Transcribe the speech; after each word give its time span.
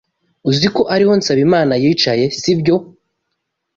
Uzi 0.49 0.67
ko 0.75 0.81
ariho 0.95 1.13
Nsabimana 1.19 1.73
yicaye, 1.83 2.25
sibyo? 2.39 2.75